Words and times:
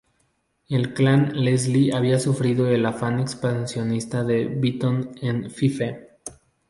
El 0.67 0.95
Clan 0.95 1.31
Leslie 1.35 1.95
había 1.95 2.17
sufrido 2.17 2.67
el 2.67 2.87
afán 2.87 3.19
expansionista 3.19 4.23
de 4.23 4.45
Beaton 4.45 5.11
en 5.21 5.51
Fife. 5.51 6.17